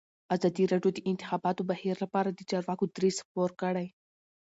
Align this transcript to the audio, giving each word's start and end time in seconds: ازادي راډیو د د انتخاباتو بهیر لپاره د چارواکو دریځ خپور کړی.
ازادي 0.35 0.63
راډیو 0.71 0.91
د 0.93 0.95
د 0.97 0.99
انتخاباتو 1.11 1.67
بهیر 1.71 1.95
لپاره 2.03 2.29
د 2.31 2.39
چارواکو 2.49 2.85
دریځ 2.95 3.17
خپور 3.25 3.49
کړی. 3.61 3.87